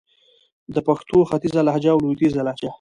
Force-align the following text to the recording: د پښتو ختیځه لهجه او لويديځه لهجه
د 0.75 0.77
پښتو 0.87 1.17
ختیځه 1.29 1.61
لهجه 1.67 1.89
او 1.93 2.01
لويديځه 2.03 2.41
لهجه 2.47 2.69